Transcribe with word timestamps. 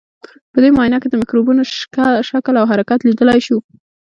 په 0.53 0.57
دې 0.63 0.69
معاینه 0.75 0.97
کې 1.01 1.07
د 1.09 1.15
مکروبونو 1.21 1.61
شکل 2.37 2.53
او 2.59 2.65
حرکت 2.71 2.99
لیدلای 3.03 3.39
شو. 3.47 3.57